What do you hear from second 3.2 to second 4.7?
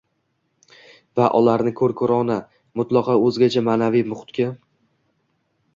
o‘zgacha ma’naviy muhitga